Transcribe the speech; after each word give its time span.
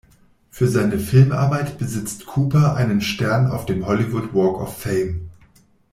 Für 0.49 0.67
seine 0.67 0.97
Filmarbeit 0.97 1.77
besitzt 1.77 2.25
Cooper 2.25 2.75
einen 2.75 3.01
Stern 3.01 3.45
auf 3.51 3.67
dem 3.67 3.85
Hollywood 3.85 4.33
Walk 4.33 4.59
of 4.59 4.75
Fame. 4.77 5.29